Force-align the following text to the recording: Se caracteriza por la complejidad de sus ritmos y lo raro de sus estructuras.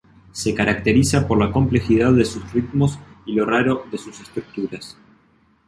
Se 0.31 0.55
caracteriza 0.55 1.27
por 1.27 1.37
la 1.37 1.51
complejidad 1.51 2.11
de 2.13 2.25
sus 2.25 2.51
ritmos 2.53 2.97
y 3.27 3.33
lo 3.33 3.45
raro 3.45 3.85
de 3.91 3.99
sus 3.99 4.19
estructuras. 4.19 4.97